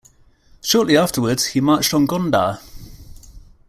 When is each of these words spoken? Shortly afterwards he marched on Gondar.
Shortly 0.63 0.97
afterwards 0.97 1.45
he 1.45 1.61
marched 1.61 1.93
on 1.93 2.07
Gondar. 2.07 2.59